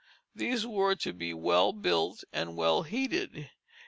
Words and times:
These 0.33 0.65
were 0.65 0.95
to 0.95 1.13
be 1.13 1.31
well 1.31 1.73
built 1.73 2.23
and 2.33 2.57
well 2.57 2.81
heated. 2.81 3.51